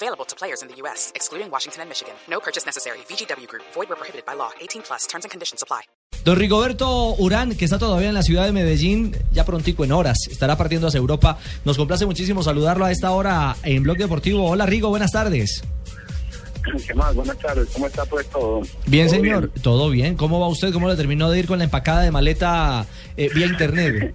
Available 0.00 0.24
to 0.26 0.36
players 0.36 0.62
in 0.62 0.68
the 0.68 0.76
U.S., 0.82 1.10
excluding 1.16 1.50
Washington 1.50 1.80
and 1.82 1.88
Michigan. 1.88 2.14
No 2.30 2.38
purchase 2.38 2.64
necessary. 2.64 2.98
VGW 3.10 3.48
Group. 3.48 3.64
Void 3.74 3.88
where 3.88 3.96
prohibited 3.96 4.24
by 4.24 4.34
law. 4.34 4.50
18 4.60 4.82
plus. 4.82 5.08
Terms 5.08 5.24
and 5.24 5.30
conditions 5.32 5.60
apply. 5.60 5.82
Don 6.24 6.36
Rigoberto 6.36 7.16
Urán, 7.18 7.56
que 7.56 7.64
está 7.64 7.78
todavía 7.80 8.08
en 8.08 8.14
la 8.14 8.22
ciudad 8.22 8.44
de 8.46 8.52
Medellín, 8.52 9.16
ya 9.32 9.44
prontico 9.44 9.84
en 9.84 9.90
horas, 9.90 10.28
estará 10.30 10.56
partiendo 10.56 10.86
hacia 10.86 10.98
Europa. 10.98 11.38
Nos 11.64 11.76
complace 11.76 12.06
muchísimo 12.06 12.44
saludarlo 12.44 12.84
a 12.84 12.92
esta 12.92 13.10
hora 13.10 13.56
en 13.64 13.82
Blog 13.82 13.96
Deportivo. 13.96 14.48
Hola 14.48 14.66
Rigo, 14.66 14.88
buenas 14.88 15.10
tardes. 15.10 15.64
¿Qué 16.86 16.94
más? 16.94 17.12
Buenas 17.16 17.38
tardes. 17.38 17.68
¿Cómo 17.72 17.86
está 17.88 18.04
pues 18.04 18.26
todo? 18.28 18.62
Bien, 18.86 19.08
¿Todo 19.08 19.16
señor. 19.16 19.50
Todo 19.62 19.90
bien. 19.90 20.16
¿Cómo 20.16 20.38
va 20.38 20.46
usted? 20.46 20.72
¿Cómo 20.72 20.88
le 20.88 20.94
terminó 20.94 21.28
de 21.28 21.40
ir 21.40 21.48
con 21.48 21.58
la 21.58 21.64
empacada 21.64 22.02
de 22.02 22.12
maleta 22.12 22.86
eh, 23.16 23.30
vía 23.34 23.46
internet? 23.46 24.14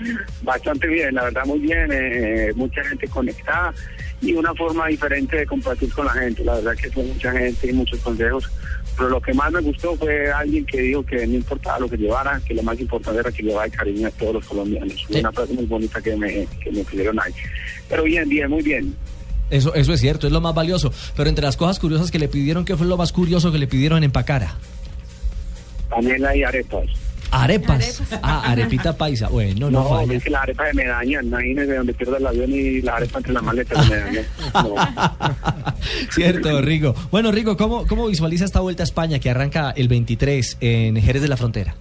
Bastante 0.42 0.88
bien, 0.88 1.14
la 1.14 1.24
verdad 1.24 1.44
muy 1.44 1.60
bien. 1.60 1.92
eh, 1.92 2.52
mucha 2.56 2.82
gente 2.82 3.06
conectada 3.06 3.72
y 4.20 4.32
una 4.34 4.54
forma 4.54 4.86
diferente 4.88 5.36
de 5.36 5.46
compartir 5.46 5.92
con 5.92 6.06
la 6.06 6.12
gente. 6.12 6.44
La 6.44 6.54
verdad 6.56 6.76
que 6.76 6.90
fue 6.90 7.04
mucha 7.04 7.32
gente 7.32 7.68
y 7.68 7.72
muchos 7.72 7.98
consejos. 8.00 8.50
Pero 8.96 9.08
lo 9.08 9.20
que 9.20 9.32
más 9.32 9.50
me 9.50 9.60
gustó 9.60 9.96
fue 9.96 10.30
alguien 10.30 10.66
que 10.66 10.80
dijo 10.80 11.04
que 11.04 11.26
no 11.26 11.34
importaba 11.34 11.78
lo 11.78 11.88
que 11.88 11.96
llevara, 11.96 12.40
que 12.46 12.54
lo 12.54 12.62
más 12.62 12.78
importante 12.78 13.20
era 13.20 13.32
que 13.32 13.42
llevara 13.42 13.66
el 13.66 13.72
cariño 13.72 14.08
a 14.08 14.10
todos 14.10 14.34
los 14.34 14.46
colombianos. 14.46 14.94
Sí. 15.08 15.20
una 15.20 15.32
frase 15.32 15.54
muy 15.54 15.64
bonita 15.64 16.02
que 16.02 16.16
me, 16.16 16.46
que 16.62 16.70
me 16.70 16.84
pidieron 16.84 17.18
ahí. 17.20 17.32
Pero 17.88 18.02
bien, 18.02 18.28
bien, 18.28 18.50
muy 18.50 18.62
bien. 18.62 18.94
Eso, 19.48 19.74
eso 19.74 19.92
es 19.92 20.00
cierto, 20.00 20.26
es 20.26 20.32
lo 20.32 20.40
más 20.40 20.54
valioso. 20.54 20.92
Pero 21.16 21.28
entre 21.28 21.44
las 21.44 21.56
cosas 21.56 21.78
curiosas 21.78 22.10
que 22.10 22.18
le 22.18 22.28
pidieron, 22.28 22.64
¿qué 22.64 22.76
fue 22.76 22.86
lo 22.86 22.96
más 22.96 23.12
curioso 23.12 23.50
que 23.50 23.58
le 23.58 23.66
pidieron 23.66 23.98
en 23.98 24.04
empacara? 24.04 24.54
Panela 25.88 26.36
y 26.36 26.44
arepas. 26.44 26.86
Arepas. 27.32 28.02
Ah, 28.22 28.42
arepita 28.50 28.96
paisa. 28.96 29.28
Bueno, 29.28 29.70
no, 29.70 29.82
No, 29.82 29.88
falla. 29.88 30.14
es 30.14 30.24
que 30.24 30.30
la 30.30 30.42
arepa 30.42 30.64
de 30.64 30.74
me 30.74 30.84
dañan. 30.86 31.26
Imagínese 31.26 31.74
donde 31.76 31.94
pierdo 31.94 32.16
el 32.16 32.26
avión 32.26 32.50
y 32.52 32.80
la 32.82 32.96
arepa 32.96 33.18
entre 33.18 33.32
las 33.32 33.42
maletas 33.42 33.88
me 33.88 33.96
dañan. 33.96 34.24
No. 34.54 34.74
Cierto, 36.10 36.60
Rigo. 36.60 36.94
Bueno, 37.10 37.30
Rigo, 37.30 37.56
¿cómo, 37.56 37.86
¿cómo 37.86 38.06
visualiza 38.08 38.44
esta 38.44 38.60
vuelta 38.60 38.82
a 38.82 38.84
España 38.84 39.18
que 39.18 39.30
arranca 39.30 39.70
el 39.70 39.88
23 39.88 40.58
en 40.60 40.96
Jerez 40.96 41.22
de 41.22 41.28
la 41.28 41.36
Frontera? 41.36 41.74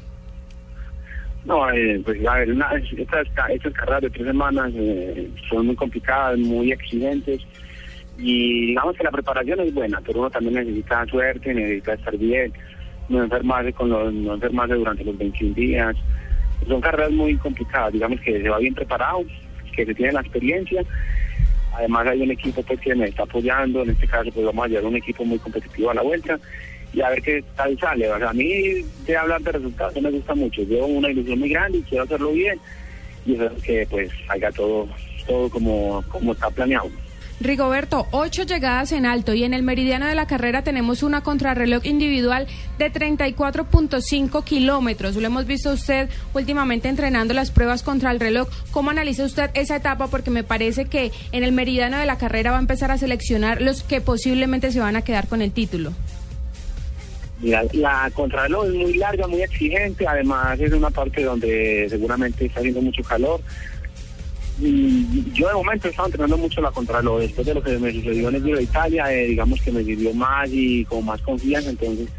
No, 1.46 1.70
eh, 1.72 2.00
pues 2.06 2.20
a 2.28 2.36
ver, 2.36 2.52
una- 2.52 2.72
estas, 2.76 3.28
estas 3.50 3.74
carreras 3.74 4.02
de 4.04 4.10
tres 4.12 4.28
semanas 4.28 4.72
eh, 4.76 5.30
son 5.50 5.66
muy 5.68 5.76
complicadas, 5.76 6.38
muy 6.38 6.72
exigentes 6.72 7.42
y 8.20 8.68
digamos 8.68 8.96
que 8.98 9.04
la 9.04 9.12
preparación 9.12 9.60
es 9.62 9.74
buena, 9.74 10.00
pero 10.06 10.20
uno 10.20 10.30
también 10.30 10.56
necesita 10.56 11.06
suerte, 11.08 11.54
necesita 11.54 11.94
estar 11.94 12.18
bien, 12.18 12.52
no 13.10 13.24
enfermarse, 13.24 13.74
con 13.74 13.90
los, 13.90 14.14
no 14.14 14.36
enfermarse 14.36 14.76
durante 14.76 15.04
los 15.04 15.18
21 15.18 15.56
días. 15.56 15.96
Son 16.68 16.82
carreras 16.82 17.12
muy 17.12 17.36
complicadas, 17.38 17.94
digamos 17.94 18.20
que 18.22 18.42
se 18.42 18.50
va 18.50 18.60
bien 18.60 18.74
preparado, 18.74 19.24
que 19.76 19.86
se 19.86 19.96
tiene 19.96 20.14
la 20.14 20.22
experiencia. 20.22 20.84
Además 21.74 22.08
hay 22.08 22.22
un 22.22 22.32
equipo 22.32 22.62
pues, 22.64 22.80
que 22.80 22.96
me 22.96 23.06
está 23.06 23.24
apoyando, 23.24 23.84
en 23.84 23.92
este 23.92 24.08
caso 24.08 24.32
pues 24.32 24.46
vamos 24.46 24.66
a 24.66 24.68
llevar 24.68 24.86
un 24.86 24.98
equipo 24.98 25.24
muy 25.24 25.40
competitivo 25.40 25.92
a 25.92 25.94
la 25.96 26.02
vuelta 26.02 26.40
y 26.94 27.02
a 27.02 27.10
ver 27.10 27.22
qué 27.22 27.44
tal 27.56 27.78
sale. 27.80 28.12
O 28.12 28.18
sea, 28.18 28.30
a 28.30 28.34
mí 28.34 28.84
de 29.06 29.18
hablar 29.18 29.42
de 29.42 29.52
resultados 29.52 30.02
me 30.02 30.12
gusta 30.12 30.36
mucho. 30.36 30.62
Llevo 30.64 30.88
una 30.88 31.10
ilusión 31.10 31.40
muy 31.40 31.50
grande 31.50 31.80
y 31.80 31.84
quiero 31.84 32.04
hacerlo 32.04 32.32
bien 32.32 32.60
y 33.26 33.36
eso 33.36 33.46
es 33.46 33.64
que 33.64 33.88
pues 33.90 34.12
salga 34.28 34.52
todo, 34.52 34.88
todo 35.28 35.50
como, 35.50 36.04
como 36.10 36.34
está 36.34 36.50
planeado. 36.50 36.90
Rigoberto, 37.40 38.06
ocho 38.12 38.44
llegadas 38.44 38.92
en 38.92 39.06
alto 39.06 39.34
y 39.34 39.46
en 39.46 39.54
el 39.54 39.64
meridiano 39.64 40.06
de 40.08 40.16
la 40.16 40.28
carrera 40.28 40.62
tenemos 40.62 41.04
una 41.04 41.22
contrarreloj 41.22 41.86
individual 41.86 42.48
de 42.78 42.92
34.5 42.92 44.44
kilómetros. 44.44 45.16
Lo 45.16 45.26
hemos 45.26 45.46
visto 45.46 45.72
usted 45.72 46.10
últimamente 46.34 46.90
entrenando 46.90 47.34
las 47.34 47.52
pruebas 47.52 47.82
contra 47.82 48.12
el 48.12 48.20
reloj. 48.20 48.50
¿Cómo 48.72 48.90
analiza 48.90 49.24
usted 49.24 49.52
esa 49.54 49.78
etapa? 49.78 50.08
Porque 50.08 50.32
me 50.32 50.44
parece 50.44 50.86
que 50.86 51.12
en 51.32 51.44
el 51.46 51.54
meridiano 51.54 51.98
de 51.98 52.06
la 52.06 52.18
carrera 52.18 52.52
va 52.52 52.58
a 52.58 52.62
empezar 52.62 52.92
a 52.92 52.98
seleccionar 52.98 53.62
los 53.62 53.84
que 53.84 54.02
posiblemente 54.02 54.74
se 54.74 54.82
van 54.82 54.98
a 54.98 55.04
quedar 55.04 55.28
con 55.28 55.42
el 55.42 55.54
título. 55.54 55.94
La 57.42 58.12
contrarreloj 58.14 58.66
es 58.66 58.74
muy 58.74 58.94
larga, 58.96 59.26
muy 59.28 59.42
exigente, 59.44 60.06
además 60.06 60.60
es 60.60 60.74
una 60.74 60.90
parte 60.90 61.24
donde 61.24 61.88
seguramente 61.90 62.48
está 62.48 62.60
haciendo 62.60 62.82
mucho 62.82 63.02
calor. 63.02 63.40
Y 64.62 65.32
yo 65.32 65.48
de 65.48 65.54
momento 65.54 65.88
he 65.88 65.92
estado 65.92 66.08
entrenando 66.08 66.38
mucho 66.38 66.60
la 66.62 66.72
contrarreloj, 66.72 67.22
después 67.22 67.48
de 67.48 67.54
lo 67.54 67.64
que 67.64 67.78
me 67.78 67.94
sucedió 67.94 68.30
en 68.30 68.36
el 68.36 68.44
Giro 68.44 68.58
de 68.58 68.64
Italia, 68.64 69.14
eh, 69.14 69.28
digamos 69.28 69.62
que 69.62 69.72
me 69.72 69.84
sirvió 69.84 70.14
más 70.14 70.50
y 70.52 70.84
con 70.86 71.06
más 71.06 71.22
confianza, 71.22 71.70
entonces 71.70 72.10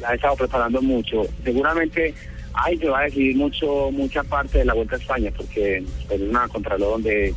la 0.00 0.12
he 0.12 0.14
estado 0.14 0.36
preparando 0.36 0.80
mucho. 0.80 1.22
Seguramente 1.42 2.14
ahí 2.54 2.78
se 2.78 2.88
va 2.88 3.00
a 3.00 3.04
decidir 3.04 3.36
mucho 3.36 3.90
mucha 3.90 4.22
parte 4.22 4.58
de 4.58 4.64
la 4.64 4.74
Vuelta 4.74 4.96
a 4.96 4.98
España, 4.98 5.32
porque 5.36 5.84
pues, 6.06 6.20
es 6.20 6.28
una 6.28 6.48
contrarreloj 6.48 6.92
donde 6.92 7.34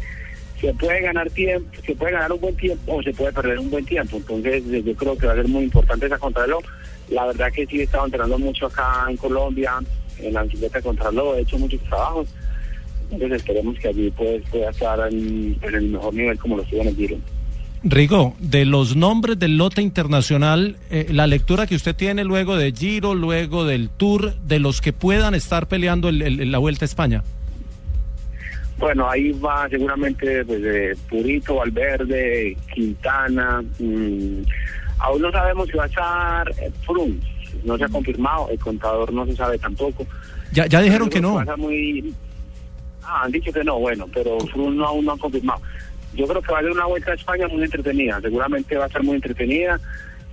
se 0.59 0.73
puede 0.73 1.01
ganar 1.01 1.29
tiempo, 1.29 1.69
se 1.85 1.96
puede 1.96 2.11
ganar 2.13 2.31
un 2.31 2.41
buen 2.41 2.56
tiempo 2.56 2.96
o 2.96 3.03
se 3.03 3.13
puede 3.13 3.31
perder 3.31 3.59
un 3.59 3.69
buen 3.69 3.85
tiempo. 3.85 4.17
Entonces 4.17 4.63
yo 4.85 4.96
creo 4.96 5.17
que 5.17 5.28
va 5.28 5.34
a 5.34 5.38
ser 5.38 5.47
muy 5.47 5.63
importante 5.63 6.06
esa 6.06 6.17
contrarreloj. 6.17 6.63
La 7.09 7.25
verdad 7.25 7.51
que 7.51 7.66
sí 7.66 7.79
he 7.79 7.84
estado 7.84 8.06
entrenando 8.06 8.38
mucho 8.38 8.67
acá 8.67 9.06
en 9.09 9.17
Colombia, 9.17 9.79
en 10.19 10.34
la 10.34 10.44
bicicleta 10.44 10.81
contrarreloj, 10.81 11.38
he 11.38 11.41
hecho 11.41 11.57
muchos 11.57 11.81
trabajos. 11.81 12.28
Entonces 13.12 13.42
esperemos 13.42 13.78
que 13.80 13.88
allí 13.88 14.12
pues, 14.12 14.44
pueda 14.50 14.70
estar 14.70 15.00
en, 15.12 15.58
en 15.62 15.75
el 15.75 15.90
mejor 15.90 16.14
nivel 16.14 16.38
como 16.38 16.58
lo 16.58 16.64
estuvo 16.64 16.81
en 16.81 16.88
el 16.90 16.96
Giro. 16.96 17.18
Rigo, 17.84 18.36
de 18.40 18.66
los 18.66 18.96
nombres 18.97 19.40
del 19.40 19.58
lote 19.58 19.81
internacional, 19.81 20.75
eh, 20.92 21.08
la 21.12 21.28
lectura 21.28 21.66
que 21.66 21.75
usted 21.75 21.96
tiene 21.96 22.25
luego 22.25 22.58
de 22.58 22.74
Giro, 22.74 23.16
luego 23.16 23.64
del 23.66 23.90
Tour, 23.90 24.34
de 24.46 24.59
los 24.59 24.81
que 24.81 24.92
puedan 24.94 25.34
estar 25.34 25.68
peleando 25.68 26.09
el- 26.09 26.22
el- 26.22 26.52
la 26.52 26.58
Vuelta 26.58 26.84
a 26.84 26.88
España. 26.88 27.24
Bueno, 28.78 29.09
ahí 29.09 29.31
va 29.31 29.68
seguramente 29.70 30.44
pues, 30.46 30.62
de 30.62 30.96
Purito, 31.09 31.56
Valverde, 31.56 32.56
Quintana. 32.74 33.62
mm, 33.80 34.41
aún 35.00 35.22
no 35.22 35.31
sabemos 35.31 35.68
si 35.70 35.78
va 35.78 35.84
a 35.84 35.88
estar 35.88 36.50
eh. 36.62 36.72
No 37.64 37.78
se 37.78 37.84
ha 37.84 37.90
confirmado, 37.90 38.50
el 38.52 38.59
contador 38.59 39.12
no 39.12 39.26
se 39.26 39.36
sabe 39.36 39.58
tampoco. 39.58 40.06
Ya, 40.53 40.68
ya 40.68 40.81
dijeron 40.81 41.09
que 41.09 41.20
no. 41.20 41.36
va 41.36 41.41
a 41.41 41.46
ser 41.46 41.58
muy... 41.58 42.14
Ah, 43.12 43.24
han 43.24 43.31
dicho 43.31 43.52
que 43.52 43.64
no, 43.64 43.80
bueno, 43.80 44.06
pero 44.14 44.40
Froome 44.40 44.75
no, 44.75 44.86
aún 44.86 45.06
no 45.06 45.14
han 45.14 45.18
confirmado. 45.18 45.59
Yo 46.14 46.28
creo 46.28 46.42
que 46.44 46.52
va 46.52 46.59
a 46.59 46.62
ser 46.62 46.72
una 46.72 46.86
vuelta 46.86 47.12
a 47.12 47.16
España 47.16 47.47
muy 47.47 47.64
entretenida, 47.64 48.22
seguramente 48.22 48.78
va 48.78 48.86
a 48.86 48.90
ser 48.90 49.02
muy 49.02 49.16
entretenida 49.16 49.80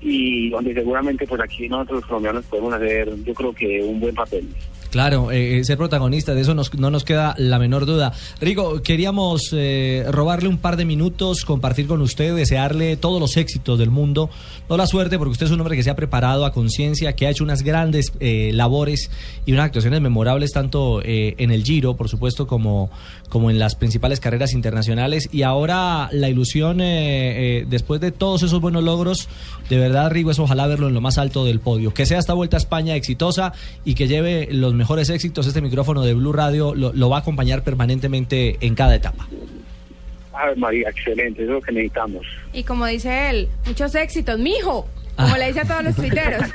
y 0.02 0.50
donde 0.50 0.74
seguramente 0.74 1.26
pues 1.26 1.40
aquí 1.40 1.68
nosotros 1.70 2.00
los 2.00 2.06
colombianos 2.06 2.44
podemos 2.44 2.74
hacer, 2.74 3.10
yo 3.24 3.32
creo 3.32 3.52
que 3.54 3.82
un 3.82 3.98
buen 3.98 4.14
papel. 4.14 4.46
Claro, 4.90 5.30
eh, 5.32 5.58
eh, 5.58 5.64
ser 5.64 5.76
protagonista, 5.76 6.34
de 6.34 6.40
eso 6.40 6.54
nos- 6.54 6.72
no 6.74 6.90
nos 6.90 7.04
queda 7.04 7.34
la 7.38 7.58
menor 7.58 7.86
duda. 7.86 8.12
Rigo, 8.40 8.82
queríamos 8.82 9.50
eh, 9.52 10.04
robarle 10.08 10.48
un 10.48 10.58
par 10.58 10.76
de 10.76 10.84
minutos, 10.84 11.44
compartir 11.44 11.86
con 11.86 12.00
usted, 12.02 12.34
desearle 12.34 12.96
todos 12.96 13.20
los 13.20 13.36
éxitos 13.36 13.78
del 13.78 13.90
mundo, 13.90 14.30
no 14.68 14.76
la 14.76 14.86
suerte, 14.86 15.18
porque 15.18 15.32
usted 15.32 15.46
es 15.46 15.52
un 15.52 15.60
hombre 15.60 15.76
que 15.76 15.82
se 15.82 15.90
ha 15.90 15.96
preparado 15.96 16.44
a 16.46 16.52
conciencia, 16.52 17.14
que 17.14 17.26
ha 17.26 17.30
hecho 17.30 17.44
unas 17.44 17.62
grandes 17.62 18.12
eh, 18.20 18.50
labores 18.54 19.10
y 19.44 19.52
unas 19.52 19.66
actuaciones 19.66 20.00
memorables 20.00 20.52
tanto 20.52 21.02
eh, 21.02 21.34
en 21.38 21.50
el 21.50 21.62
Giro, 21.64 21.96
por 21.96 22.08
supuesto, 22.08 22.46
como, 22.46 22.90
como 23.28 23.50
en 23.50 23.58
las 23.58 23.74
principales 23.74 24.20
carreras 24.20 24.52
internacionales. 24.54 25.28
Y 25.32 25.42
ahora 25.42 26.08
la 26.12 26.28
ilusión, 26.30 26.78
después 26.78 28.00
de 28.00 28.12
todos 28.12 28.42
esos 28.42 28.60
buenos 28.60 28.82
logros, 28.84 29.28
de 29.68 29.78
verdad, 29.78 30.10
Rigo, 30.10 30.30
es 30.30 30.38
ojalá 30.38 30.66
verlo 30.66 30.88
en 30.88 30.94
lo 30.94 31.00
más 31.00 31.18
alto 31.18 31.44
del 31.44 31.60
podio. 31.60 31.92
Que 31.92 32.06
sea 32.06 32.18
esta 32.18 32.34
vuelta 32.34 32.56
a 32.56 32.58
España 32.58 32.94
exitosa 32.94 33.52
y 33.84 33.94
que 33.94 34.06
lleve 34.08 34.48
los 34.52 34.74
mejores 34.76 35.10
éxitos. 35.10 35.46
Este 35.46 35.60
micrófono 35.60 36.02
de 36.02 36.14
Blue 36.14 36.32
Radio 36.32 36.74
lo, 36.74 36.92
lo 36.92 37.08
va 37.08 37.18
a 37.18 37.20
acompañar 37.20 37.62
permanentemente 37.64 38.56
en 38.60 38.74
cada 38.74 38.94
etapa. 38.94 39.26
A 40.32 40.46
ver, 40.46 40.56
María, 40.58 40.90
excelente, 40.90 41.42
eso 41.42 41.52
es 41.52 41.54
lo 41.56 41.62
que 41.62 41.72
necesitamos. 41.72 42.26
Y 42.52 42.62
como 42.62 42.84
dice 42.86 43.30
él, 43.30 43.48
muchos 43.66 43.94
éxitos, 43.94 44.38
mijo. 44.38 44.86
Como 45.16 45.34
le 45.38 45.46
dice 45.46 45.60
a 45.60 45.64
todos 45.64 45.82
los 45.84 45.96
tuiteros. 45.96 46.42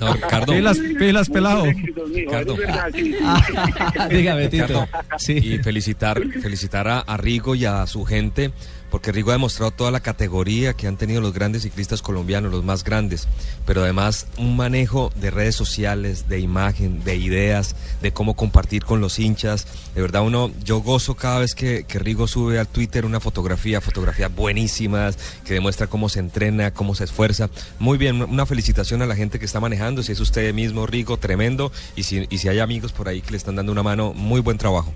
No, 0.00 0.14
Ricardo. 0.14 0.52
Pilas, 0.52 0.78
pilas, 0.98 1.28
pelado. 1.28 1.64
Éxitos, 1.66 2.10
Ricardo. 2.10 2.56
Dígame, 4.10 4.48
Tito. 4.48 4.66
Ricardo, 4.66 4.88
Sí. 5.18 5.34
Y 5.34 5.58
felicitar, 5.58 6.20
felicitar 6.42 6.88
a, 6.88 7.00
a 7.00 7.16
Rigo 7.16 7.54
y 7.54 7.64
a 7.64 7.86
su 7.86 8.04
gente 8.04 8.50
porque 8.92 9.10
Rigo 9.10 9.30
ha 9.30 9.32
demostrado 9.32 9.70
toda 9.70 9.90
la 9.90 10.00
categoría 10.00 10.74
que 10.74 10.86
han 10.86 10.98
tenido 10.98 11.22
los 11.22 11.32
grandes 11.32 11.62
ciclistas 11.62 12.02
colombianos, 12.02 12.52
los 12.52 12.62
más 12.62 12.84
grandes, 12.84 13.26
pero 13.64 13.82
además 13.82 14.26
un 14.36 14.54
manejo 14.54 15.10
de 15.16 15.30
redes 15.30 15.56
sociales, 15.56 16.28
de 16.28 16.40
imagen, 16.40 17.02
de 17.02 17.16
ideas, 17.16 17.74
de 18.02 18.12
cómo 18.12 18.34
compartir 18.34 18.84
con 18.84 19.00
los 19.00 19.18
hinchas. 19.18 19.66
De 19.94 20.02
verdad, 20.02 20.20
uno, 20.22 20.50
yo 20.62 20.82
gozo 20.82 21.14
cada 21.14 21.38
vez 21.38 21.54
que, 21.54 21.86
Rigo 21.88 22.28
sube 22.28 22.58
al 22.58 22.68
Twitter 22.68 23.06
una 23.06 23.18
fotografía, 23.18 23.80
fotografías 23.80 24.34
buenísimas, 24.34 25.16
que 25.46 25.54
demuestra 25.54 25.86
cómo 25.86 26.10
se 26.10 26.18
entrena, 26.20 26.74
cómo 26.74 26.94
se 26.94 27.04
esfuerza. 27.04 27.48
Muy 27.78 27.96
bien, 27.96 28.20
una 28.20 28.44
felicitación 28.44 29.00
a 29.00 29.06
la 29.06 29.16
gente 29.16 29.38
que 29.38 29.46
está 29.46 29.58
manejando, 29.58 30.02
si 30.02 30.12
es 30.12 30.20
usted 30.20 30.52
mismo, 30.52 30.86
Rigo, 30.86 31.16
tremendo, 31.16 31.72
y 31.96 32.02
si, 32.02 32.26
y 32.28 32.38
si 32.38 32.48
hay 32.48 32.58
amigos 32.58 32.92
por 32.92 33.08
ahí 33.08 33.22
que 33.22 33.30
le 33.30 33.38
están 33.38 33.56
dando 33.56 33.72
una 33.72 33.82
mano, 33.82 34.12
muy 34.12 34.42
buen 34.42 34.58
trabajo. 34.58 34.92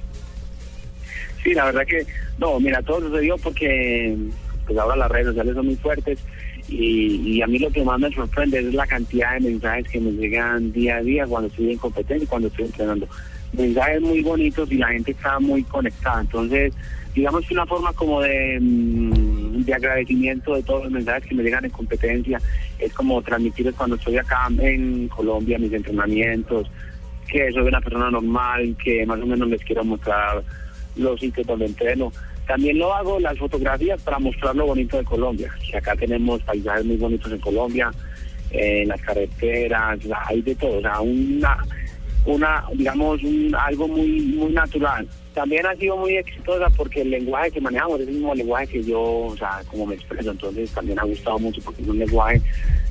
Sí, 1.46 1.54
la 1.54 1.66
verdad 1.66 1.87
que, 1.87 2.04
no, 2.38 2.58
mira, 2.58 2.82
todo 2.82 3.02
sucedió 3.02 3.38
porque 3.38 4.16
pues 4.66 4.76
ahora 4.76 4.96
las 4.96 5.08
redes 5.08 5.28
sociales 5.28 5.54
son 5.54 5.66
muy 5.66 5.76
fuertes 5.76 6.19
y, 6.69 7.40
a 7.40 7.46
mí 7.46 7.60
lo 7.60 7.70
que 7.70 7.84
más 7.84 8.00
me 8.00 8.10
sorprende 8.10 8.58
es 8.58 8.75
la 8.75 8.84
cantidad 8.84 9.34
de 9.34 9.50
mensajes 9.50 9.87
que 9.87 10.00
me 10.00 10.10
llegan 10.10 10.72
día 10.72 10.96
a 10.96 11.02
día 11.02 11.25
cuando 11.25 11.46
estoy 11.46 11.70
en 11.70 11.78
competencia 11.78 12.25
y 12.25 12.26
cuando 12.26 12.48
estoy 12.48 12.64
entrenando. 12.64 13.06
Mensajes 13.52 14.00
muy 14.00 14.22
bonitos 14.22 14.72
y 14.72 14.78
la 14.78 14.88
gente 14.88 15.12
está 15.12 15.38
muy 15.38 15.62
conectada. 15.62 16.22
Entonces, 16.22 16.75
digamos 17.14 17.46
que 17.46 17.54
una 17.54 17.66
forma 17.66 17.93
como 17.93 18.20
de, 18.22 18.58
mm, 18.60 19.62
de 19.62 19.75
agradecimiento 19.75 20.56
de 20.56 20.64
todos 20.64 20.82
los 20.82 20.93
mensajes 20.93 21.26
que 21.28 21.34
me 21.37 21.44
llegan 21.44 21.64
en 21.64 21.70
competencia 21.70 22.40
es 22.81 22.93
como 22.93 23.22
transmitirles 23.22 23.76
cuando 23.76 23.94
estoy 23.94 24.16
acá 24.19 24.48
en 24.58 25.06
Colombia 25.06 25.60
mis 25.60 25.72
entrenamientos, 25.72 26.69
que 27.28 27.52
soy 27.52 27.69
una 27.69 27.81
persona 27.81 28.10
normal, 28.10 28.76
que 28.82 29.06
más 29.06 29.20
o 29.20 29.26
menos 29.26 29.48
les 29.48 29.62
quiero 29.62 29.84
mostrar 29.84 30.43
los 30.96 31.20
sitios 31.20 31.46
donde 31.46 31.66
entreno. 31.66 32.12
También 32.46 32.78
lo 32.78 32.94
hago 32.94 33.19
las 33.19 33.37
fotografías 33.38 34.00
para 34.02 34.19
mostrar 34.19 34.54
lo 34.54 34.66
bonito 34.66 34.96
de 34.96 35.04
Colombia. 35.04 35.52
Acá 35.76 35.96
tenemos 35.96 36.40
paisajes 36.43 36.84
muy 36.84 36.96
bonitos 36.96 37.32
en 37.32 37.38
Colombia, 37.38 37.90
las 38.87 39.00
carreteras, 39.02 39.98
hay 40.26 40.43
de 40.43 40.54
todo. 40.54 40.78
O 40.78 40.81
sea, 40.81 41.00
una, 41.00 41.58
una 42.25 42.64
digamos, 42.75 43.22
un, 43.22 43.54
algo 43.54 43.88
muy, 43.88 44.20
muy 44.20 44.52
natural. 44.52 45.08
También 45.34 45.66
ha 45.66 45.75
sido 45.75 45.96
muy 45.96 46.16
exitosa 46.16 46.70
porque 46.76 47.02
el 47.02 47.10
lenguaje 47.10 47.50
que 47.50 47.60
manejamos 47.60 48.00
es 48.00 48.08
el 48.08 48.14
mismo 48.14 48.34
lenguaje 48.34 48.69
que 48.69 48.82
yo, 48.82 49.02
o 49.02 49.37
sea, 49.37 49.60
como 49.69 49.87
me 49.87 49.96
expreso. 49.96 50.31
Entonces 50.31 50.70
también 50.70 50.98
ha 50.98 51.04
gustado 51.04 51.38
mucho 51.38 51.60
porque 51.62 51.82
es 51.82 51.88
un 51.88 51.98
lenguaje, 51.98 52.40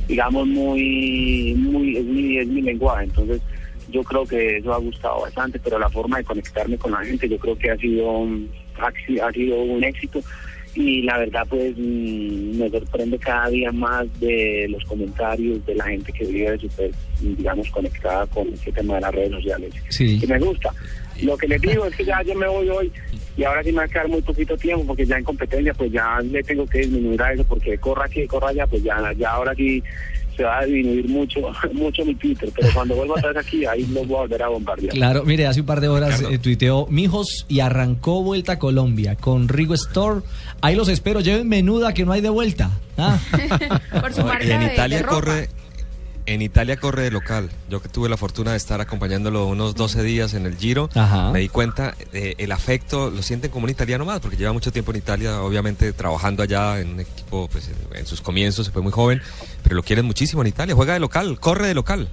digamos, 0.08 0.46
muy, 0.48 1.56
muy, 1.58 1.98
es 1.98 2.06
mi, 2.06 2.38
es 2.38 2.48
mi 2.48 2.62
lenguaje. 2.62 3.06
Entonces 3.06 3.42
yo 3.90 4.04
creo 4.04 4.26
que 4.26 4.58
eso 4.58 4.74
ha 4.74 4.78
gustado 4.78 5.22
bastante, 5.22 5.60
pero 5.60 5.80
la 5.80 5.90
forma 5.90 6.18
de 6.18 6.24
conectarme 6.24 6.78
con 6.78 6.92
la 6.92 7.04
gente 7.04 7.30
yo 7.30 7.38
creo 7.38 7.58
que 7.58 7.72
ha 7.72 7.78
sido 7.78 8.28
ha, 8.80 9.32
sido 9.32 9.62
un 9.62 9.84
éxito. 9.84 10.20
Y 10.74 11.04
la 11.04 11.18
verdad 11.20 11.48
pues 11.50 11.74
mm, 11.78 12.60
me 12.60 12.70
sorprende 12.70 13.18
cada 13.18 13.48
día 13.48 13.72
más 13.72 14.08
de 14.20 14.68
los 14.70 14.84
comentarios 14.84 15.66
de 15.66 15.76
la 15.76 15.86
gente 15.86 16.12
que 16.12 16.26
vive 16.26 16.58
súper 16.60 16.92
digamos 17.22 17.70
conectada 17.72 18.26
con 18.28 18.50
este 18.50 18.74
tema 18.74 18.96
de 18.96 19.02
las 19.02 19.16
redes 19.16 19.32
sociales. 19.32 19.74
Sí. 19.90 20.20
que 20.20 20.28
me 20.28 20.40
gusta. 20.40 20.74
Lo 21.22 21.38
que 21.38 21.48
les 21.48 21.62
digo 21.62 21.86
es 21.86 21.96
que 21.96 22.04
ya 22.04 22.22
yo 22.24 22.36
me 22.36 22.48
voy 22.48 22.70
hoy 22.70 22.92
y 23.38 23.44
ahora 23.44 23.64
sí 23.64 23.72
me 23.72 23.80
va 23.80 23.84
a 23.84 23.88
quedar 23.88 24.10
muy 24.10 24.22
poquito 24.22 24.58
tiempo 24.58 24.86
porque 24.86 25.06
ya 25.06 25.18
en 25.18 25.24
competencia 25.24 25.74
pues 25.74 25.92
ya 25.92 26.20
le 26.22 26.44
tengo 26.44 26.66
que 26.66 26.80
disminuir 26.80 27.22
a 27.22 27.34
eso 27.34 27.44
porque 27.46 27.78
corra 27.78 28.06
aquí 28.06 28.26
corra 28.28 28.50
allá 28.50 28.68
pues 28.68 28.84
ya 28.84 29.14
ya 29.14 29.32
ahora 29.32 29.54
sí 29.56 29.82
se 30.36 30.44
va 30.44 30.60
a 30.60 30.66
disminuir 30.66 31.08
mucho, 31.10 31.40
mucho 31.74 32.04
mi 32.06 32.16
Twitter, 32.16 32.50
pero 32.56 32.68
cuando 32.74 32.96
vuelva 32.96 33.16
a 33.16 33.20
estar 33.20 33.38
aquí, 33.38 33.66
ahí 33.66 33.86
lo 33.88 34.04
voy 34.06 34.18
a 34.18 34.20
volver 34.22 34.44
a 34.44 34.48
bombardear. 34.50 34.94
Claro, 34.94 35.24
mire, 35.26 35.48
hace 35.48 35.62
un 35.62 35.66
par 35.66 35.82
de 35.82 35.88
horas 35.88 36.22
eh, 36.30 36.38
tuiteó 36.40 36.88
Mijos 36.88 37.46
y 37.48 37.60
arrancó 37.62 38.22
vuelta 38.24 38.54
a 38.54 38.60
Colombia 38.60 39.16
con 39.16 39.48
Rigo 39.48 39.74
Store. 39.76 40.22
Ahí 40.62 40.76
los 40.76 40.90
espero, 40.90 41.20
lleven 41.22 41.48
menuda 41.48 41.94
que 41.94 42.06
no 42.06 42.12
hay 42.12 42.22
de 42.22 42.30
vuelta. 42.30 42.72
Ah. 42.98 43.20
Por 44.02 44.14
su 44.14 44.24
marca 44.24 44.44
y 44.46 44.52
en 44.52 44.60
de- 44.62 44.68
de 44.68 44.74
Italia 44.74 45.02
ropa. 45.02 45.14
corre 45.16 45.50
en 46.26 46.42
Italia 46.42 46.78
corre 46.78 47.04
de 47.04 47.12
local. 47.12 47.50
Yo 47.70 47.82
que 47.82 47.90
tuve 47.90 48.10
la 48.10 48.18
fortuna 48.18 48.52
de 48.52 48.58
estar 48.58 48.82
acompañándolo 48.82 49.46
unos 49.48 49.76
12 49.76 50.04
días 50.04 50.34
en 50.34 50.46
el 50.46 50.58
Giro, 50.58 50.90
Ajá. 50.96 51.32
me 51.32 51.40
di 51.40 51.50
cuenta 51.50 51.96
eh, 52.14 52.36
el 52.38 52.52
afecto 52.52 53.10
lo 53.10 53.22
sienten 53.22 53.52
como 53.52 53.66
un 53.66 53.70
italiano 53.70 54.06
más, 54.06 54.20
porque 54.20 54.38
lleva 54.38 54.54
mucho 54.54 54.72
tiempo 54.72 54.92
en 54.92 54.98
Italia, 54.98 55.42
obviamente 55.42 55.94
trabajando 55.94 56.44
allá 56.44 56.80
en 56.80 56.90
un 56.90 57.00
equipo, 57.02 57.48
pues 57.52 57.70
en, 57.70 57.98
en 57.98 58.06
sus 58.06 58.22
comienzos, 58.22 58.66
se 58.66 58.72
fue 58.72 58.82
muy 58.82 58.92
joven, 58.92 59.22
pero 59.64 59.76
lo 59.76 59.84
quieren 59.84 60.06
muchísimo 60.06 60.42
en 60.42 60.48
Italia, 60.48 60.76
juega 60.76 60.94
de 60.94 61.00
local, 61.00 61.40
corre 61.40 61.68
de 61.68 61.74
local. 61.74 62.08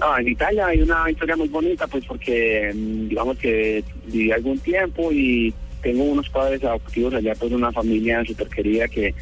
No, 0.00 0.18
en 0.18 0.28
Italia 0.28 0.66
hay 0.66 0.82
una 0.82 1.08
historia 1.10 1.36
muy 1.36 1.48
bonita, 1.48 1.86
pues 1.86 2.04
porque 2.04 2.72
mm, 2.74 3.08
digamos 3.08 3.38
que 3.38 3.84
viví 4.06 4.32
algún 4.32 4.58
tiempo 4.58 5.12
y 5.12 5.54
tengo 5.82 6.04
unos 6.04 6.28
padres 6.30 6.64
adoptivos 6.64 7.14
allá, 7.14 7.34
pues 7.38 7.52
una 7.52 7.70
familia 7.70 8.24
súper 8.24 8.48
querida 8.48 8.88
que 8.88 9.14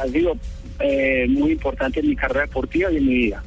ha 0.00 0.06
sido 0.08 0.36
eh, 0.80 1.26
muy 1.28 1.52
importante 1.52 2.00
en 2.00 2.08
mi 2.08 2.16
carrera 2.16 2.42
deportiva 2.42 2.90
y 2.92 2.96
en 2.96 3.06
mi 3.06 3.14
vida. 3.14 3.42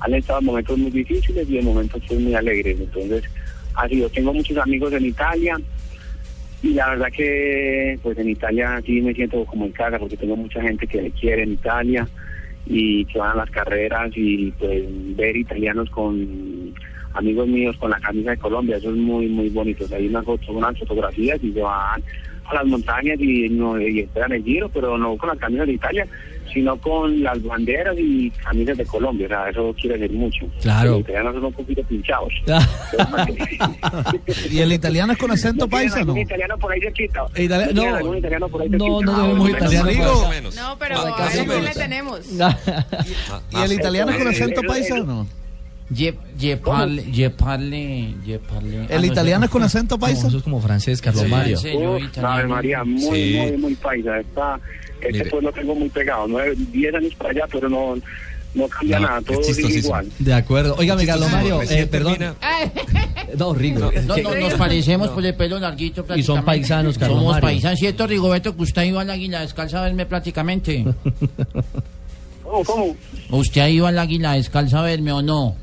Han 0.00 0.14
estado 0.14 0.40
en 0.40 0.46
momentos 0.46 0.78
muy 0.78 0.90
difíciles 0.90 1.48
y 1.48 1.58
en 1.58 1.64
momentos 1.64 2.02
pues, 2.06 2.20
muy 2.20 2.34
alegres. 2.34 2.78
Entonces, 2.80 3.24
ha 3.74 3.88
sido, 3.88 4.08
tengo 4.10 4.32
muchos 4.32 4.56
amigos 4.58 4.92
en 4.92 5.06
Italia 5.06 5.56
y 6.62 6.70
la 6.70 6.90
verdad 6.90 7.08
que 7.12 7.98
pues 8.02 8.18
en 8.18 8.30
Italia 8.30 8.80
sí 8.84 9.00
me 9.00 9.14
siento 9.14 9.44
como 9.44 9.66
en 9.66 9.72
casa 9.72 9.98
porque 9.98 10.16
tengo 10.16 10.36
mucha 10.36 10.60
gente 10.62 10.86
que 10.86 11.02
me 11.02 11.10
quiere 11.10 11.42
en 11.42 11.52
Italia 11.52 12.08
y 12.66 13.04
que 13.04 13.18
van 13.18 13.32
a 13.32 13.42
las 13.42 13.50
carreras 13.50 14.10
y 14.14 14.50
pues 14.52 14.82
ver 15.16 15.36
italianos 15.36 15.90
con 15.90 16.74
amigos 17.16 17.48
míos 17.48 17.76
con 17.78 17.90
la 17.90 17.98
camisa 18.00 18.30
de 18.30 18.36
Colombia, 18.38 18.76
eso 18.76 18.90
es 18.90 18.96
muy 18.96 19.26
muy 19.26 19.48
bonito. 19.48 19.84
Hay 19.94 20.06
unas, 20.08 20.24
unas 20.48 20.78
fotografías 20.78 21.42
y 21.42 21.52
se 21.52 21.60
van 21.60 22.02
a 22.48 22.54
las 22.54 22.66
montañas 22.66 23.18
y, 23.20 23.48
no, 23.48 23.80
y 23.80 24.00
esperan 24.00 24.32
el 24.32 24.44
giro, 24.44 24.68
pero 24.68 24.96
no 24.96 25.16
con 25.16 25.30
las 25.30 25.38
camisas 25.38 25.66
de 25.66 25.72
Italia, 25.72 26.06
sino 26.54 26.76
con 26.80 27.20
las 27.24 27.42
banderas 27.42 27.96
y 27.98 28.30
camisas 28.30 28.78
de 28.78 28.86
Colombia. 28.86 29.26
O 29.26 29.28
sea, 29.28 29.50
eso 29.50 29.74
quiere 29.80 29.98
decir 29.98 30.16
mucho. 30.16 30.46
Claro. 30.62 30.92
Los 30.92 31.00
italianos 31.00 31.34
son 31.34 31.44
un 31.46 31.52
poquito 31.52 31.82
pinchados. 31.82 32.32
¿Y 34.50 34.60
el 34.60 34.72
italiano 34.72 35.12
es 35.12 35.18
con 35.18 35.30
acento 35.32 35.66
¿No 35.66 35.68
tienen 35.68 35.90
paisa, 35.90 36.04
no? 36.04 36.16
italiano 36.16 36.56
por 36.58 36.72
ahí 36.72 36.80
cerquita? 36.80 37.26
Itali- 37.34 37.72
¿No 37.74 38.16
italiano 38.16 38.48
por 38.48 38.62
ahí 38.62 38.68
no, 38.70 39.00
no 39.00 39.12
Ah, 39.12 39.16
tenemos 39.16 39.38
bueno, 39.38 39.58
italiano. 39.58 40.12
o. 40.12 40.30
No, 40.54 40.78
pero 40.78 40.98
a 41.00 41.10
más 41.18 41.36
o 41.36 41.40
él 41.40 41.46
no 41.48 41.60
le 41.60 41.74
tenemos. 41.74 42.20
¿Y 42.30 43.56
el 43.60 43.72
italiano 43.72 44.12
es 44.12 44.18
con 44.18 44.28
acento 44.28 44.62
paisa 44.62 44.94
o 45.00 45.04
no? 45.04 45.26
Je, 45.94 46.14
je 46.38 46.56
parle, 46.56 47.04
parle. 47.38 48.14
Ah, 48.82 48.86
¿El 48.90 49.00
no, 49.02 49.06
italiano 49.06 49.44
es 49.44 49.50
con 49.50 49.62
acento 49.62 49.94
No, 49.94 50.00
paisa? 50.00 50.26
eso 50.26 50.38
es 50.38 50.42
como 50.42 50.60
francés, 50.60 51.00
Carlos 51.00 51.22
Sí, 51.24 51.28
Mario. 51.30 51.56
Señor 51.58 52.00
Uf, 52.02 52.46
María, 52.48 52.82
muy, 52.84 53.00
Sí. 53.00 53.36
muy, 53.38 53.56
muy 53.56 53.74
paisa. 53.76 54.18
Esta, 54.18 54.58
este 55.00 55.12
Mire. 55.12 55.30
pues 55.30 55.44
lo 55.44 55.52
tengo 55.52 55.74
muy 55.76 55.88
pegado. 55.88 56.26
Nueve, 56.26 56.54
diez 56.72 56.92
años 56.92 57.14
para 57.14 57.30
allá, 57.30 57.44
pero 57.52 57.68
no, 57.68 57.94
no 58.54 58.68
cambia 58.68 58.98
No, 58.98 59.06
nada. 59.06 59.18
es 59.20 59.24
Todo 59.26 59.36
sigue 59.42 59.46
chistosísimo. 59.54 59.86
igual. 59.86 60.08
De 60.18 60.34
acuerdo. 60.34 60.74
Óigame, 60.76 61.06
Carlos 61.06 61.30
Mario, 61.30 61.62
eh, 61.62 61.86
perdón. 61.86 62.16
No, 63.38 63.54
Rigo. 63.54 63.78
No, 63.78 63.90
¿qué- 63.90 64.22
no, 64.24 64.34
nos 64.34 64.54
parecemos 64.54 65.10
por 65.10 65.24
el 65.24 65.34
pelo 65.36 65.60
larguito 65.60 66.04
Y 66.16 66.22
son 66.24 66.44
paisanos, 66.44 66.98
Carlos 66.98 67.18
Somos 67.18 67.32
Mario. 67.34 67.48
paisanos, 67.48 67.78
¿cierto, 67.78 68.06
Rigoberto? 68.08 68.56
Que 68.56 68.62
usted 68.64 68.82
iba 68.82 69.02
al 69.02 69.10
águila 69.10 69.42
descalza 69.42 69.78
a 69.78 69.84
verme 69.84 70.04
prácticamente. 70.04 70.84
¿Cómo, 72.42 72.64
cómo? 72.64 72.96
¿Usted 73.30 73.60
ha 73.60 73.68
ido 73.68 73.86
al 73.86 73.98
águila 73.98 74.32
descalza 74.32 74.80
a 74.80 74.82
verme 74.82 75.12
o 75.12 75.22
no? 75.22 75.56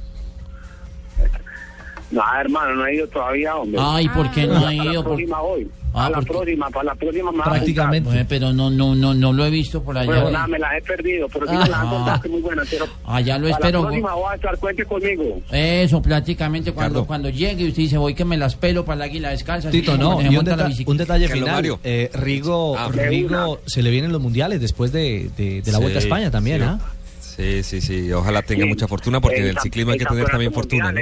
No, 2.13 2.21
hermano, 2.39 2.75
no 2.75 2.85
he 2.85 2.95
ido 2.95 3.07
todavía, 3.07 3.55
hombre. 3.55 3.79
Ay, 3.83 4.07
¿por 4.09 4.29
qué 4.31 4.45
no 4.47 4.57
ha 4.57 4.61
Para 4.61 4.73
la 4.75 4.83
ido? 4.91 5.03
Por- 5.03 5.13
próxima 5.13 5.41
voy. 5.41 5.67
Ah, 5.95 6.07
a 6.07 6.09
la 6.09 6.15
porque- 6.17 6.31
próxima, 6.31 6.69
para 6.71 6.83
la 6.85 6.95
próxima 6.95 7.31
me 7.31 7.39
a 7.41 7.43
Prácticamente. 7.43 8.09
Bueno, 8.09 8.25
pero 8.27 8.51
no, 8.53 8.69
no, 8.71 8.95
no, 8.95 9.13
no 9.13 9.31
lo 9.31 9.45
he 9.45 9.49
visto 9.51 9.83
por 9.83 9.95
allá. 9.95 10.07
Bueno, 10.11 10.31
nada, 10.31 10.47
me 10.47 10.57
la 10.57 10.75
he 10.75 10.81
perdido, 10.81 11.27
pero 11.31 11.45
sí 11.47 11.53
me 11.55 11.69
la 11.69 11.81
han 11.81 11.87
Ah. 11.87 11.89
contado 11.91 12.21
que 12.21 12.29
muy 12.29 12.41
buena. 12.41 12.63
Pero 12.69 12.85
Allá 13.05 13.37
lo 13.37 13.43
para 13.43 13.55
espero. 13.55 13.79
la 13.81 13.85
próxima 13.87 14.13
voy 14.15 14.31
a 14.31 14.35
estar, 14.35 14.57
cuente 14.57 14.85
conmigo. 14.85 15.41
Eso, 15.51 16.01
prácticamente 16.01 16.71
cuando, 16.71 17.05
cuando 17.05 17.29
llegue 17.29 17.63
y 17.63 17.67
usted 17.67 17.81
dice, 17.83 17.97
voy 17.97 18.15
que 18.15 18.25
me 18.25 18.37
las 18.37 18.55
pelo 18.55 18.83
para 18.85 18.95
el 19.05 19.11
águila 19.11 19.29
descalza. 19.29 19.69
Tito, 19.69 19.95
no, 19.97 20.19
y 20.19 20.27
un, 20.35 20.45
la 20.45 20.55
deta- 20.55 20.69
un 20.87 20.97
detalle 20.97 21.27
final. 21.29 21.77
Eh, 21.83 22.09
Rigo, 22.13 22.75
Ah, 22.77 22.89
Rigo 22.91 23.59
se 23.67 23.83
le 23.83 23.91
vienen 23.91 24.11
los 24.11 24.21
mundiales 24.21 24.61
después 24.61 24.91
de, 24.91 25.29
de- 25.37 25.61
de 25.61 25.71
la 25.71 25.77
Vuelta 25.77 25.99
a 25.99 26.01
Sí, 26.01 26.07
España 26.07 26.31
también, 26.31 26.59
sí. 26.61 26.65
¿ah? 26.67 26.79
Sí, 27.21 27.63
sí, 27.63 27.81
sí, 27.81 28.11
ojalá 28.13 28.41
tenga 28.43 28.63
Sí. 28.63 28.69
mucha 28.69 28.87
fortuna 28.87 29.19
porque 29.21 29.37
en 29.41 29.47
el 29.47 29.55
cam- 29.55 29.61
ciclismo 29.63 29.91
hay 29.91 29.97
que 29.99 30.05
tener 30.05 30.25
también 30.25 30.51
fortuna, 30.53 30.91
¿no? 30.91 30.99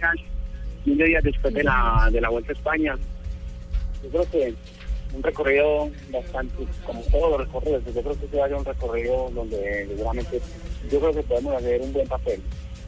Mundial, 0.00 0.18
eh, 0.18 0.84
15 0.84 1.04
días 1.04 1.24
después 1.24 1.54
de 1.54 1.64
la, 1.64 2.08
de 2.12 2.20
la 2.20 2.28
Vuelta 2.28 2.52
a 2.52 2.54
España. 2.54 2.96
Yo 4.02 4.08
creo 4.10 4.30
que 4.30 4.54
un 5.12 5.22
recorrido 5.22 5.90
bastante, 6.10 6.64
como 6.86 7.00
todos 7.02 7.30
los 7.32 7.40
recorridos, 7.40 7.82
yo 7.86 8.00
creo 8.02 8.20
que 8.20 8.28
se 8.28 8.36
vaya 8.36 8.56
un 8.56 8.64
recorrido 8.64 9.30
donde 9.34 9.86
seguramente 9.88 10.40
yo 10.90 11.00
creo 11.00 11.12
que 11.12 11.22
podemos 11.22 11.54
hacer 11.56 11.80
un 11.82 11.92
buen 11.92 12.06
papel. 12.08 12.40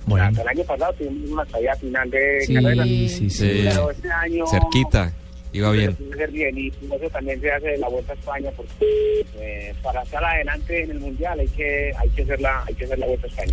Bueno. 0.07 0.25
Hasta 0.25 0.43
el 0.43 0.49
año 0.49 0.65
pasado 0.65 0.93
tuvimos 0.95 1.31
una 1.31 1.47
caída 1.47 1.77
final 1.77 2.11
de 2.11 2.41
Sí, 2.47 2.55
carrera, 2.55 2.85
sí, 2.85 3.09
sí. 3.09 3.31
Sí. 3.31 3.61
pero 3.69 3.91
este 3.91 4.11
año 4.11 4.45
Cerquita, 4.49 5.13
iba 5.53 5.71
bien. 5.71 5.97
bien 6.33 6.59
y 6.59 6.69
eso 6.69 7.09
también 7.13 7.41
se 7.41 7.53
hace 7.53 7.67
de 7.69 7.79
la 7.79 7.89
Vuelta 7.89 8.13
a 8.13 8.17
España 8.17 8.51
porque 8.57 9.25
eh, 9.37 9.73
para 9.83 10.03
estar 10.03 10.25
adelante 10.25 10.83
en 10.83 10.91
el 10.93 11.01
mundial 11.01 11.39
hay 11.39 11.49
que 11.49 11.93
hay 11.97 12.09
que 12.11 12.23
hacer 12.23 12.41
la 12.41 12.65
hay 12.65 12.75
que 12.75 12.85
hacer 12.85 12.99
la 12.99 13.07
Vuelta 13.07 13.27
a 13.27 13.31
España. 13.31 13.53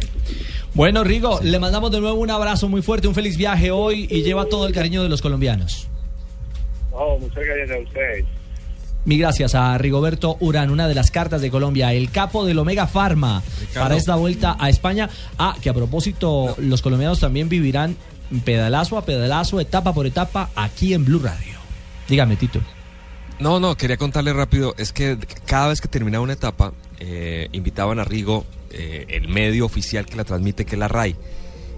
Bueno, 0.79 1.03
Rigo, 1.03 1.41
le 1.43 1.59
mandamos 1.59 1.91
de 1.91 2.00
nuevo 2.00 2.17
un 2.21 2.31
abrazo 2.31 2.69
muy 2.69 2.81
fuerte, 2.81 3.09
un 3.09 3.13
feliz 3.13 3.36
viaje 3.36 3.69
hoy 3.69 4.07
y 4.09 4.24
lleva 4.24 4.45
todo 4.45 4.65
el 4.65 4.74
cariño 4.74 5.03
de 5.03 5.09
los 5.09 5.21
colombianos. 5.21 5.89
No, 6.89 7.17
muchas 7.19 7.43
gracias 7.43 7.71
a 7.71 7.81
ustedes. 7.81 8.25
Mi 9.03 9.17
gracias 9.17 9.55
a 9.55 9.77
Rigoberto 9.77 10.38
Urán, 10.39 10.69
una 10.69 10.88
de 10.88 10.95
las 10.95 11.12
cartas 11.12 11.41
de 11.41 11.51
Colombia, 11.51 11.91
el 11.91 12.12
capo 12.12 12.45
del 12.45 12.57
Omega 12.59 12.88
Pharma 12.88 13.43
para 13.74 13.98
esta 13.98 14.15
vuelta 14.15 14.55
a 14.57 14.69
España. 14.69 15.09
Ah, 15.38 15.53
que 15.62 15.69
a 15.69 15.74
propósito, 15.74 16.55
los 16.59 16.81
colombianos 16.81 17.19
también 17.19 17.50
vivirán 17.50 17.98
pedalazo 18.45 18.98
a 18.98 19.03
pedalazo, 19.03 19.59
etapa 19.59 19.93
por 19.93 20.05
etapa, 20.05 20.50
aquí 20.55 20.93
en 20.93 21.03
Blue 21.03 21.19
Radio. 21.19 21.57
Dígame, 22.07 22.38
Tito. 22.38 22.62
No, 23.39 23.59
no, 23.59 23.75
quería 23.75 23.98
contarle 23.98 24.31
rápido, 24.31 24.75
es 24.77 24.93
que 24.93 25.17
cada 25.45 25.67
vez 25.67 25.81
que 25.81 25.89
terminaba 25.89 26.24
una 26.24 26.33
etapa, 26.33 26.71
eh, 27.00 27.50
invitaban 27.51 28.00
a 28.00 28.05
Rigo, 28.05 28.45
eh, 28.71 29.05
el 29.09 29.27
medio 29.27 29.65
oficial 29.65 30.05
que 30.05 30.15
la 30.15 30.23
transmite, 30.23 30.65
que 30.65 30.75
es 30.75 30.79
la 30.79 30.88
RAI, 30.88 31.15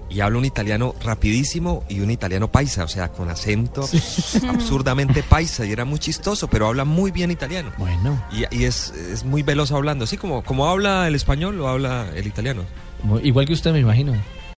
y 0.09 0.19
habla 0.19 0.37
un 0.39 0.45
italiano 0.45 0.93
rapidísimo 1.03 1.85
y 1.87 2.01
un 2.01 2.11
italiano 2.11 2.51
paisa, 2.51 2.83
o 2.83 2.87
sea, 2.87 3.09
con 3.09 3.29
acento 3.29 3.87
absurdamente 4.49 5.23
paisa, 5.23 5.65
y 5.65 5.71
era 5.71 5.85
muy 5.85 5.99
chistoso, 5.99 6.49
pero 6.49 6.67
habla 6.67 6.85
muy 6.85 7.11
bien 7.11 7.31
italiano. 7.31 7.71
Bueno. 7.77 8.21
Y, 8.31 8.43
y 8.55 8.65
es, 8.65 8.91
es 8.91 9.23
muy 9.23 9.43
veloz 9.43 9.71
hablando, 9.71 10.03
así 10.03 10.17
como, 10.17 10.43
como 10.43 10.67
habla 10.67 11.07
el 11.07 11.15
español, 11.15 11.57
lo 11.57 11.67
habla 11.67 12.09
el 12.15 12.27
italiano. 12.27 12.63
Igual 13.23 13.45
que 13.45 13.53
usted, 13.53 13.71
me 13.71 13.79
imagino. 13.79 14.13